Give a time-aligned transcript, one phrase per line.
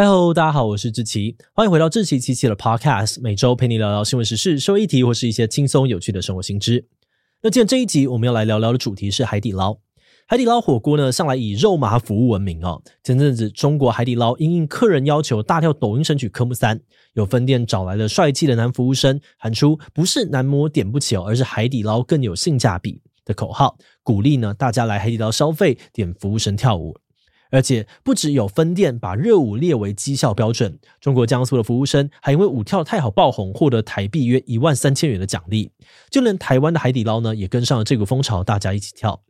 [0.00, 6.86] Hello，大家好，我是志奇，欢迎回到志祺七七的 Podcast，每周陪你聊聊新闻时事、社会议题或是一些轻松有趣的生活新知。
[7.42, 9.76] 那今天这一集我们要来聊聊的主题是海底捞。
[10.28, 12.80] 海底捞火锅呢，向来以肉麻服务闻名哦。
[13.02, 16.78] 前阵子，中国海底捞因应客人要求大跳抖音神曲《科目三》，
[17.14, 26.96] 有分店找来了帅气的男服务生，喊出“不是男模点不起哦，而是海底捞更有性价比”的口号，鼓励呢大家来海底捞消费，点服务生跳舞。
[27.50, 35.70] 而且不只有分店把热舞列为绩效标准，中国江苏的服务生还因为舞跳太好爆红，获得台币约一万三千元的奖励。
[36.10, 39.22] 就连台湾的海底捞呢，也跟上了这股风潮，大家一起跳。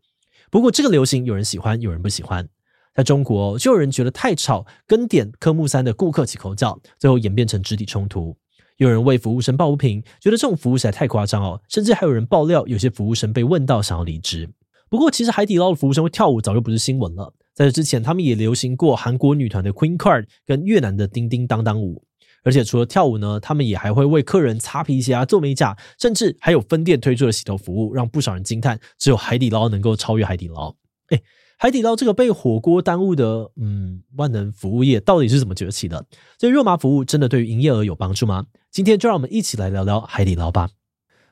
[0.51, 2.48] 不过这个流行有人喜欢，有人不喜欢。
[2.95, 8.37] 在中国，就有人觉得太吵，跟点科目三的顾客起口角，最后演变成肢体冲突。
[8.79, 14.51] 有人为服务生抱不平，觉得这种服务实在太夸张哦，甚至还有人爆料，有些服务生被问到想要离职。
[14.88, 17.32] 不过，其实海底捞的服务生会跳舞早就不是新闻了。
[17.59, 22.05] 在这之前，他们也流行过韩国女团的 Queen Card 跟越南的叮叮当当舞，
[22.45, 30.73] 而且除了跳舞呢，他们也还会为客人擦皮鞋啊、做美甲，甚至还有分店推出的洗头服务，让不少人惊叹，只有海底捞能够超越海底捞。
[31.09, 31.21] 哎，
[31.59, 36.07] 海底捞这个被火锅耽误的，嗯，万能服务业到底是怎么崛起的？
[36.38, 38.47] 这肉麻服务真的对于营业额有帮助吗？
[38.71, 40.69] 今天就让我们一起来聊聊海底捞吧。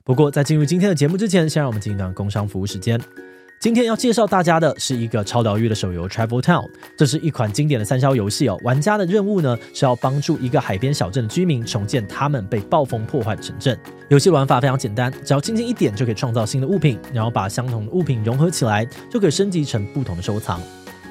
[0.03, 3.01] 不过在进入今天的节目之前，先让我们进一段工商服务时间。
[3.67, 8.57] 今天要介绍大家的是一个超疗愈的手游 Travel Town，这是一款经典的三消游戏哦。
[8.63, 13.77] 玩家的任务呢是要帮助一个海边小镇的居民重建他们被暴风破坏的城镇。
[14.09, 20.61] 游戏玩法非常简单，只要轻轻一点就可以创造新的物品，然后把相同的物品融合起来，就可以升级成不同的收藏。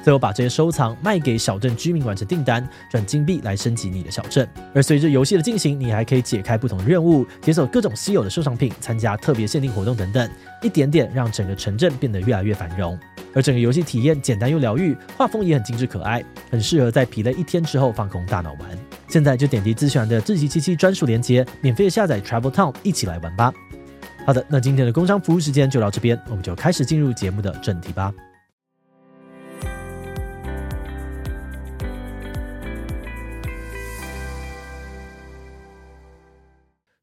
[0.06, 4.48] 最后把这些收藏卖给小镇居民完成订单，赚金币来升级你的小镇。
[4.72, 10.30] 而随着游戏的进行，你还可以解开不同的任务，解锁各种稀有的收藏品，参加特别限定活动等等，
[10.62, 12.96] 一点点让整个城镇变得越来越繁荣。
[13.34, 18.78] 而整个游戏体验简单又疗愈，画风也很精致可爱，很适合在疲累一天之后放空大脑玩。
[19.08, 23.52] 现在就点击资讯栏的志祺七七专属链接，免费下载 Travel Town，一起来玩吧。
[24.24, 28.14] 好的，那今天的工商服务时间就到这边，我们就开始进入节目的正题吧。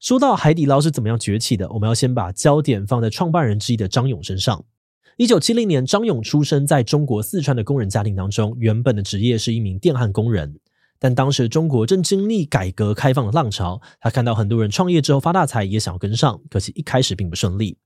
[0.03, 4.62] 说到海底捞是怎么样崛起的，我们要先把焦点放在创办人之一的张勇身上。
[5.16, 10.59] 一九七零年，张勇出生在中国四川的工人家庭当中，原本的职业是一名电焊工人。
[11.00, 17.78] 但当时中国正经历改革开放的浪潮，他看到很多人创业之后发大财，也想要跟上，可惜一开始并不顺利。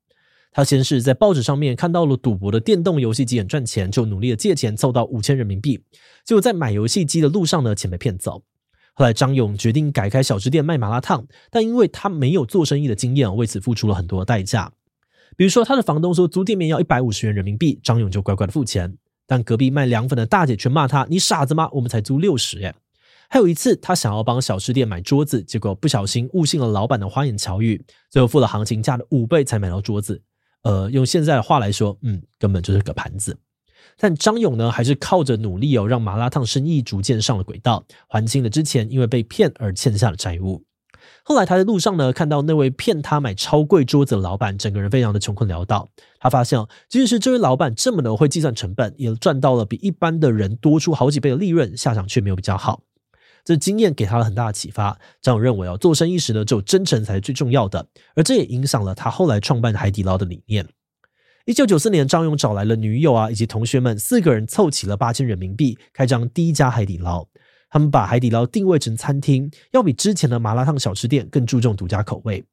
[0.51, 5.83] 他先是在报纸上面看到了赌博的电动游戏机很赚钱，就努力的借钱凑到五千人民币，
[6.25, 8.41] 结果在买游戏机的路上呢，钱被骗走。
[8.99, 14.71] 后来，张勇决定改开小吃店卖麻辣烫，但因为他没有做生意的经验，为此付出了很多代价。
[15.35, 18.97] 比如说，他的房东说租店面要一百五十元人民币，张勇就乖乖的付钱。
[19.27, 21.69] 但隔壁卖凉粉的大姐却骂他：“你傻子吗？
[21.73, 22.73] 我们才租六十耶！”
[23.29, 30.19] 还有一次，他想要帮小吃店买桌子，结果不小心误信了老板的花言巧语，最后付了行情价的五倍才买到桌子。
[30.63, 33.37] 呃，用现在的话来说，嗯，根本就是个盘子。
[33.97, 40.63] 但张勇呢，还是靠着努力哦，让麻辣烫生意逐渐上了轨道，还清了之前因为被骗而欠下的债务。
[41.23, 45.87] 后来他在路上呢，看到那位骗他买超贵桌子的老板，整个人非常的穷困潦倒。
[46.19, 46.59] 他发现，
[46.89, 52.81] 即使是这位老板这么的会计算成本，也赚到了比一般的人多出好几倍的利润，下场却没有比较好。
[53.43, 54.97] 这经验给他了很大的启发。
[55.21, 60.67] 张勇认为哦，做生意时呢，只有真诚才是最重要的，而这也影响了他后来创办海底捞的理念。
[61.47, 67.25] 一九九四年，张勇找来了女友啊，以及同学们，四个人凑齐了八千人民币，开张第一家海底捞。
[67.69, 72.43] 他们把海底捞定位成餐厅，要比之前的麻辣烫小吃店更注重独家口味。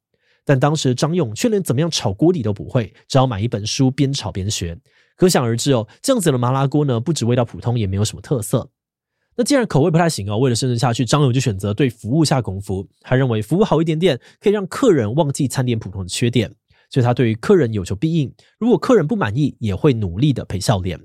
[0.44, 4.78] 但当时张勇却连怎么样炒锅底都不会，只好买一本书边炒边学。
[5.16, 8.70] 可想而知哦，这样子的麻辣锅呢，不止味道普通，也没有什么特色。
[9.36, 12.88] 那既然口味不太行哦，为了生存下去，张勇就选择对服务下功夫。
[13.00, 16.52] 他认为服务好一点点，可以让客人忘记餐点普通的缺点。
[16.94, 21.00] 所以他对于客人有求必应，如果客人不满意，也会努力的陪笑脸。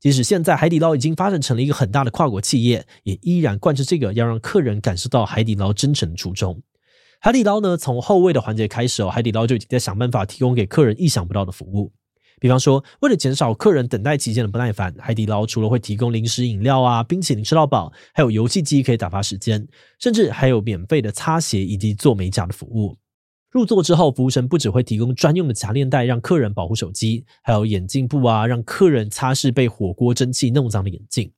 [0.00, 6.60] 即使现在海底捞已经发展成了一个很大的跨国企业，也依然贯彻这个要让客人感受到海底捞真诚的初衷。
[7.20, 11.92] 海底捞呢，从后位的环节开始哦，海底捞就已经在想办法提供给客人意想不到的服务。
[12.40, 19.64] 比方说，为了减少客人等待期间的不耐烦，海底捞除了会提供零食饮料啊、冰淇淋吃到饱，还有游戏机可以打发时间，
[20.00, 22.96] 甚至还有免费的擦鞋以及做美甲的服务。
[23.50, 31.32] 入座之后，服务生不只会提供专用的夹链袋让客人保护手机，还有眼镜布啊，让客人擦拭被火锅蒸汽弄脏的眼镜。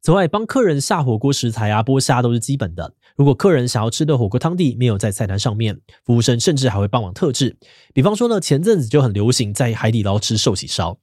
[0.00, 2.94] 此外，帮客人下火锅食材啊，剥虾都是基本的。
[3.16, 7.56] 如果客人想要吃的火锅汤底没有在菜单上面，服务生甚至还会帮忙特制。
[7.92, 10.96] 比方说呢，前阵子就很流行在海底捞吃寿喜烧。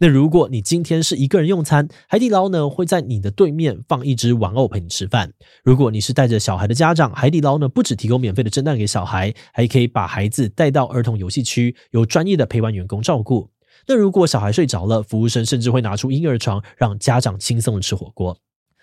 [0.00, 5.32] 那如果你今天是一个人用餐，海底捞呢会在你的对面放一只玩偶陪你吃饭。
[5.64, 13.50] 如果你是带着小孩的家长，海底捞呢不只提供免费的蒸蛋给小孩，还可以把孩子带到儿童游戏区，由专业的陪玩员工照顾。
[13.88, 18.38] 那如果小孩睡着了，服务生甚至会拿出婴儿床，让家长轻松的吃火锅。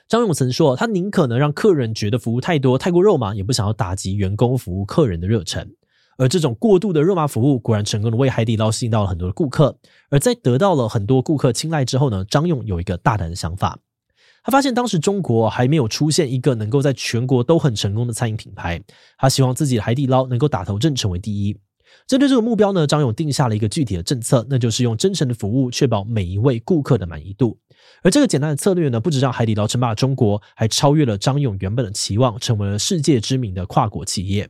[0.10, 5.72] 张勇曾说，他宁可能让客人觉得服务太多、太过肉麻，也不想要打击员工服务客人的热忱。
[6.18, 9.78] 而这种过度的肉麻服务，果然成功的为海底捞吸引到了很多的顾客。
[10.10, 13.80] 而在得到了很多顾客青睐之后呢，张勇有一个大胆的想法。
[14.44, 18.80] 他发现当时中国还没有出现一个能够在全国都很成功的餐饮品牌，
[19.18, 21.58] 他希望自己的海底捞能够打头阵成为第一。
[22.08, 27.58] 针对这个目标呢，张勇定下了一个具体的政策，那就是用真诚的服务确保每一位顾客的满意度。
[28.04, 34.50] 而这个简单的策略呢，不止让海底捞称霸中国，还超越了张勇原本的期望，成为了世界知名的跨国企业。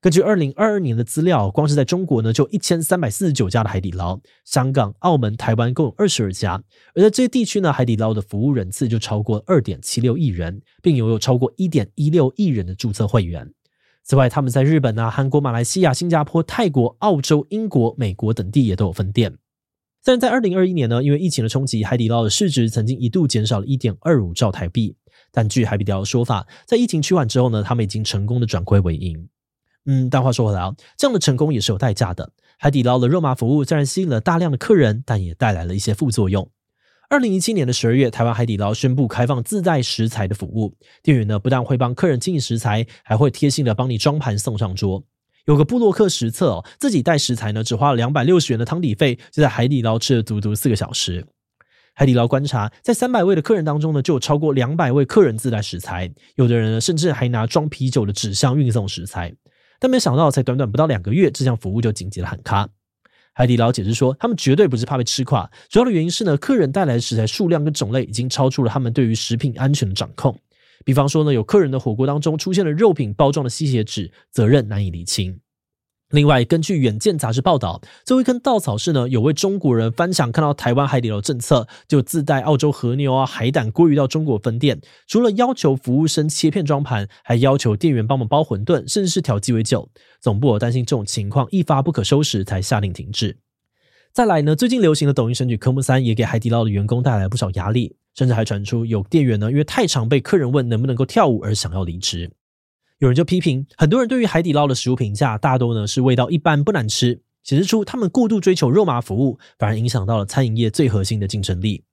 [0.00, 6.62] 根据二零二二年的资料，光是在中国呢，就一千三百四十九家的海底捞，香港、澳门、台湾共有二十二家。
[6.94, 13.52] 而在这些地区呢，海底捞的服务人次就超过二点七六亿人，并拥有超过一点一六亿人的注册会员。
[14.04, 19.36] 此外，他们在日本啊、韩国、马来西亚、新加坡、泰国、澳洲、英国、美国等地也都有分店。
[20.04, 24.94] 虽然在二零二一年呢，因为疫情的冲击，海底捞的市值曾经一度减少了一点二五兆台币，
[25.32, 29.28] 但据海底捞的说法，在疫情趋缓之后呢，他们已经成功的转亏为盈。
[29.90, 32.30] 嗯，但话说回来啊，这样的成功也是有代价的。
[32.58, 36.46] 海底捞的肉麻服务虽然吸引了大量的客人，但也带来了一些副作用。
[37.08, 45.02] 二零一七年的十二月，台湾海底捞宣布开放自带食材的服务，店员呢不但会帮客人清理食材，还会贴心的帮你装盘送上桌。
[45.46, 51.26] 有个部落客实测哦，自己带食材呢，只花了两百六十元的汤底费，就在海底捞吃了足足四个小时。
[51.94, 59.34] 海底捞观察，在三百位的客人当中呢，就有超过两百位客人自带食材，有的人呢甚至还拿装啤酒的纸箱运送食材。
[59.78, 62.68] 但没想到，才短短不到两个月，这项服务就紧急的喊卡。
[63.32, 70.36] 海底捞解释说，他们绝对不是怕被吃垮，主要的原因是呢，客人带来的食材数量跟种类已经超出了他们对于食品安全的掌控。
[70.84, 75.38] 比方说呢，有客人的火锅当中出现了肉品包装的吸血纸，责任难以厘清。
[76.10, 89.90] 另外，根据《远见》杂志报道，最后一根稻草是呢，有位中国人翻墙看到台湾海底捞政策，就自带澳洲和牛啊、海胆、鲑鱼到中国分店，除了要求服务生切片装盘，还要求店员帮忙包馄饨，甚至是调鸡尾酒。
[90.18, 93.36] 总部有担心这种情况一发不可收拾，才下令停止。
[94.14, 102.30] 再来呢，最近流行的抖音神曲科目三也给海底捞的员工带来不少压力，甚至还传出有店员呢，因为太常被客人问能不能够跳舞而想要离职。
[102.98, 111.84] 有人就批评，很多人对于海底捞的食物评价大多呢是味道一般不难吃，显示出他们过度追求肉麻服务，反而影响到了餐饮业最核心的竞争力。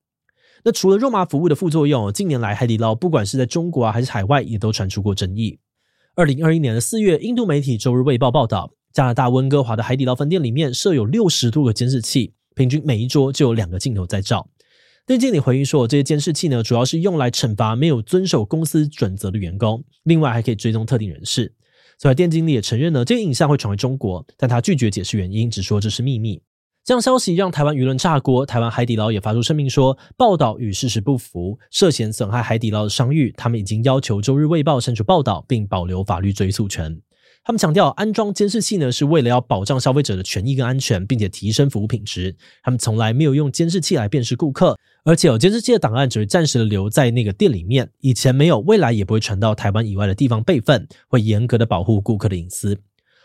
[0.63, 5.59] 那除了肉麻服务的副作用，近年来海底捞不管是在中国啊还是海外，也都传出过争议。
[6.15, 14.49] 二零二一年的四月，印度媒体《周日卫报》报道，加拿大温哥华的海底捞分店里面设有六十多个监视器，平均每一桌就有两个镜头在照。
[15.05, 21.53] 店经理回应说，这些监视器呢，主要是用来惩罚没有遵守公司准则的员工，另外还可以追踪特定人士。
[21.99, 26.41] 所以店经理也承认呢，这些影像会传回中国，但他拒绝解释原因，只说这是秘密。
[26.83, 36.99] 这样消息让台湾舆论炸锅，台湾海底捞也发出声明说，报道与事实不符，涉嫌损害海底捞的商誉，他们已经要求周日卫报删除报道，并保留法律追诉权。
[37.47, 42.36] 他们强调，安装监视器呢，是为了要保障消费者的权益跟安全，并且提升服务品质。
[42.63, 52.75] 他们从来没有用监视器来辨识顾客，而且有监视器的档案只会暂时的留在那个店里面，以前没有，未来也不会传到台湾以外的地方备份，会严格的保护顾客的隐私。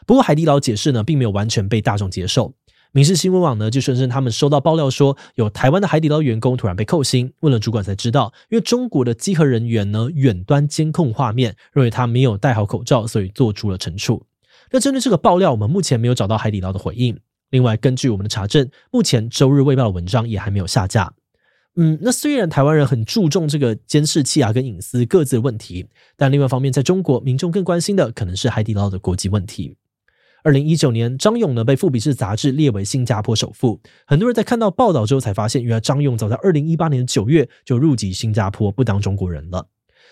[0.06, 2.52] 不过，海底捞解释呢，并没有完全被大众接受。
[2.92, 14.25] 民事新闻网呢就宣称，他们收到爆料说，有台湾的海底捞员工突然被扣薪，问了主管才知道，因为中国的稽核人员呢远端监控画面，认为他没有戴好口罩，所以做出了惩处。
[14.73, 17.18] 那针对这个爆料，我们目前没有找到海底捞的回应。
[17.50, 21.12] 另外，根据我们的查证，目前周日卫报的文章也还没有下架。
[21.76, 29.76] 嗯，那虽然台湾人很注重这个监视器啊跟隐私各自的问题，但另外一方面，在中国民众更关心的可能是海底捞的国际问题。
[30.42, 33.78] 二零一九年，张勇呢被富比士杂志列为新加坡首富。
[34.06, 39.68] 很多人在看到报道之后才发现，原来张勇早在二零一八年九月就入籍新加坡，不当中国人了。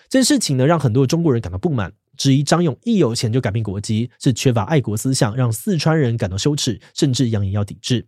[0.07, 8.07] 这件事情呢，让很多中国人感到不满，质疑张勇一有钱就改变国籍，是缺乏爱国思想，让四川人感到羞耻，甚至扬言要抵制。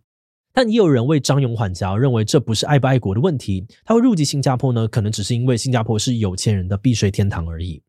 [0.52, 7.82] 但也有人为张勇缓颊，认为这不是爱不爱国的问题，他会入籍新加坡呢，可能只是因为新加坡是有钱人的避税天堂而已。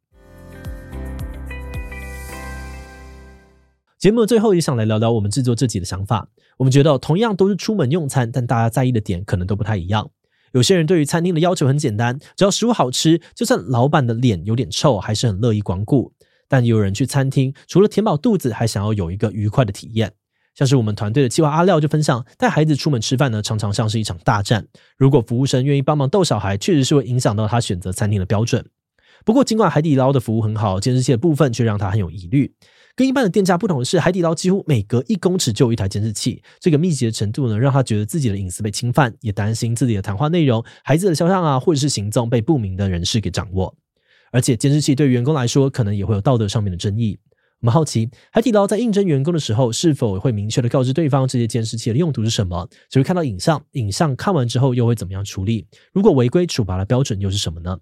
[4.04, 6.28] 节目的最后也想来聊聊我们制作自己的想法。
[6.58, 10.12] 我们觉得同样都是出门用餐，但大家在意的点可能都不太一样。
[10.52, 16.12] 有些人对于餐厅的要求很简单，只要食物好吃，就算老板的脸有点臭，还是很乐意光顾。
[16.50, 20.12] 但有人去餐厅，除了填饱肚子，还想要有一个愉快的体验。
[20.54, 24.68] 像是我们团队的计划阿廖就分享，带孩子出门吃饭呢，常常像是一场大战。
[24.98, 28.66] 如果服务生愿意帮忙逗小孩，确实是会影响到他选择餐厅的标准。
[29.24, 32.54] 不过，尽管海底捞的服务很好，监视器的部分却让他很有疑虑。
[32.96, 43.76] 跟一般的店家不同的是，海底捞几乎每隔一公尺就有一台监视器，这个密集的程度呢，让他觉得自己的隐私被侵犯，也担心自己的谈话内容、孩子的肖像啊，或者是行踪被不明的人士给掌握。
[44.32, 47.20] 而且，监视器对员工来说，可能也会有道德上面的争议。
[47.62, 52.68] 我们好奇，海底捞在应征员工的时候，是否会明确的告知对方这些监视器的用途是什么？
[52.90, 55.66] 只会看到影像，影像看完之后又会怎么样处理？
[55.94, 57.78] 如果违规，处罚的标准又是什么呢？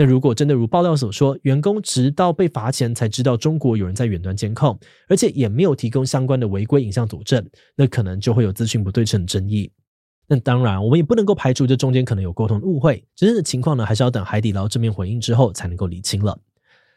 [0.00, 4.78] 那如果真的如爆料所说，员工直到被罚钱才知道中国有人在远端监控，
[5.08, 9.72] 而且也没有提供相关的违规影像佐证，那可能就会有资讯不对称争议。
[10.28, 16.38] 那当然，我们也不能够排除这中间可能有沟通误会，真正的情况呢，还是要等海底捞正面回应之后才能够理清了。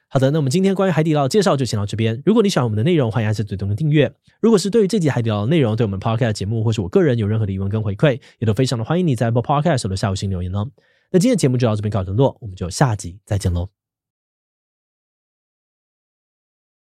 [0.07, 2.21] 好的，那我们今天关于海底捞的介绍就先到这边。
[2.23, 4.13] 如果你喜欢我们的内容，欢迎按下最东的订阅。
[4.41, 10.69] 如果是对于这集海底捞的内容，对我们 Podcast 节目或是我个人有任何的疑问跟回馈，也都非常的欢迎你在 Apple Podcast 的下方留言哦。
[11.11, 13.80] 那今天节目就到这边告一段落，我们就下集再见喽。